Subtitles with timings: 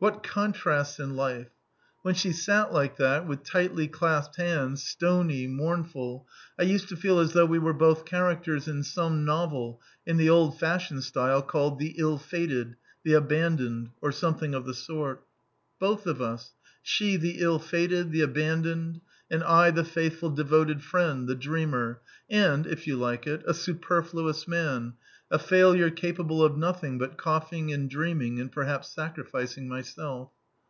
[0.02, 1.50] _"what contrasts in life!
[2.00, 6.26] When she sat like that, with tightly clasped hands, stony, mournful,
[6.58, 10.30] I used to feel as though we were both characters in some novel in the
[10.30, 15.22] old fashioned style called "The Ill fated," "The Abandoned," or something of the sort.
[15.78, 21.28] Both of us: she the ill fated, the abandoned; and I the faithful, devoted friend,
[21.28, 22.00] the dreamer,
[22.30, 24.94] and, if you like it, a superfluous man,
[25.32, 30.32] a failure capable of nothing but coughing and dreaming, and perhaps sacrificing myself.